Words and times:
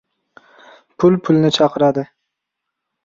•Pul 1.03 1.19
pulni 1.29 1.53
chaqiradi. 1.59 2.07